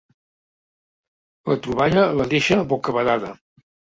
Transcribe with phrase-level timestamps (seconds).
[1.51, 3.31] La troballa la deixa bocabadada.